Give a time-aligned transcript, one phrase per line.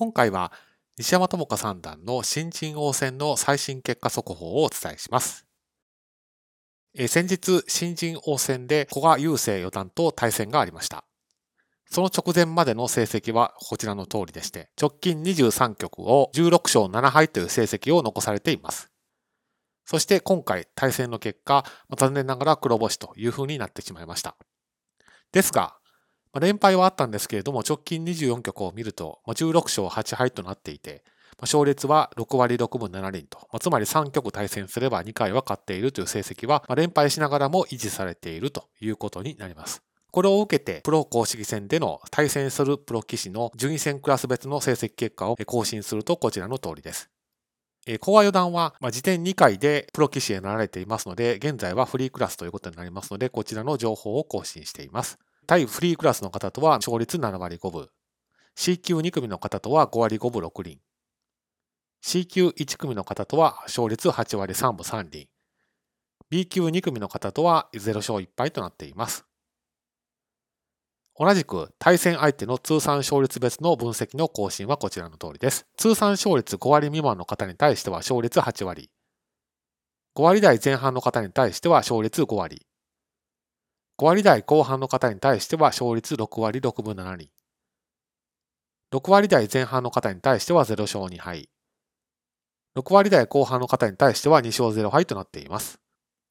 [0.00, 0.50] 今回は
[0.96, 5.44] 西山智香三段の新人王戦の最新結果速報をお伝えします。
[6.96, 11.04] え先日、新人王戦で古賀雄星四段と対戦がありました。
[11.84, 18.90] その直前までの成績はこちらの通りでして、直近23局を16勝7敗という成績を残されています。
[19.84, 24.38] そして今回対戦の結果、残念ながら黒星という風になってしまいました。
[25.30, 25.76] ですが、
[26.38, 31.02] 連敗はあったんですけれども、直近24局を見ると、16勝8敗となっていて、
[31.40, 39.82] 勝率は6割6分7厘と、つまり3局対戦すれば2回は勝っているという成績は、連敗しながらも維持されているということになります。
[40.12, 47.10] これを受けて、プロ公式戦での対戦するプロ棋士の順位戦クラス別の成績結果を更新するとこちらの通りです。
[48.00, 55.18] 小川四段は、まあ、時点2回でプロ棋士へなられていますので、現在はフリークラスということになりますので、こちらの情報を更新しています。
[55.50, 57.88] 対フリークラスの方とは勝率7割5分。
[58.54, 60.80] C 級2組の方とは5割5分6厘。
[62.00, 65.28] C 級1組の方とは勝率8割3分3厘。
[66.30, 69.24] B 級2組の方とは0勝1敗となっています。
[71.18, 75.66] 同じく対戦相手の通算勝率別の分析の更新はこちらの通りです。
[75.76, 78.88] 通算勝率5割未満の方に対しては勝率8割。
[80.14, 82.64] 5割台前半の方に対しては勝率5割。
[84.00, 87.30] 5割台後半の方に対しては勝率6割6分7厘。
[88.94, 91.50] 6割台前半の方に対しては0勝2敗。
[92.78, 95.80] 6割台後半の方に対しては2勝0敗となっています。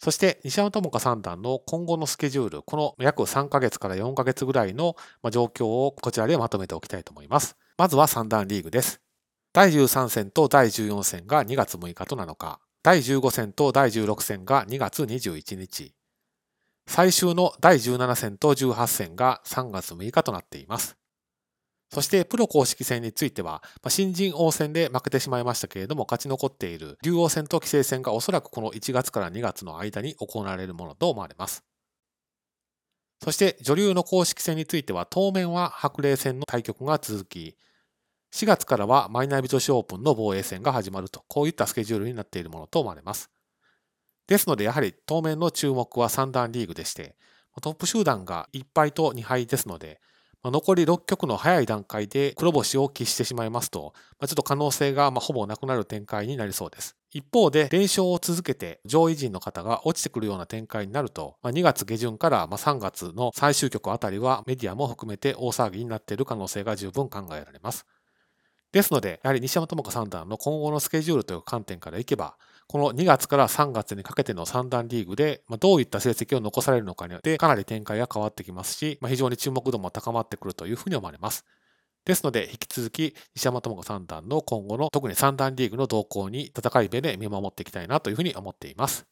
[0.00, 4.96] そして西山智香三段の今後のスケジュール、この約3ヶ月から4ヶ月ぐらいの
[5.30, 7.56] 状況をこちらでまとめておきたいと思います。
[7.78, 9.00] まずは三段リーグです。
[9.52, 15.94] 第13戦と第14戦が2月6日と7日、第15戦と第16戦が2月21日、
[16.86, 20.96] 最終の第17戦と18戦が3月6日となっています。
[21.92, 31.62] そしてプロ公式戦については、新人王戦で負けてしまいましたけれども、勝ち残っている竜王戦と棋聖戦がおそらくこの1月から2月の間に行われるものと思われます。
[33.22, 37.56] そして女流の公式戦については、当面は白麗戦の対局が続き、
[38.32, 43.30] 4月からはマイナビ女子オープンの防衛戦が始まると、こういったスケジュールになっているものと思われます。
[44.26, 47.16] ですので、やはり当面の注目は三段リーグでして、
[47.60, 50.00] トップ集団が1敗と2敗ですので、
[50.44, 56.96] 残り6局の早い段階で黒星を喫してしまいますと、ちょっと可能性がほぼなくなる展開になりそうです。
[57.12, 67.86] 一方で、連勝を続けて上位陣の方が落ちてくるような展開になると、2月下旬から3月の最終局あたりはメディアも含めて大騒ぎになっている可能性が十分考えられます。
[68.72, 72.36] ですので、やはり西山智子三段の今後のスケジュールという観点からいけば、
[72.72, 81.44] この2月から3月にかけての三段リーグで、まどういった成績を残されるのかによってかなり展開が変わってきますし、ま非常に注目度も高まってくるというふうに思われます。
[82.06, 89.11] ですので、引き続き西山智子三段の今後の特に三段リーグの動向に戦い目で見守っていきたいなというふうに思っています。